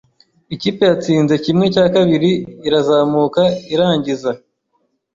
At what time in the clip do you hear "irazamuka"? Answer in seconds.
2.67-3.41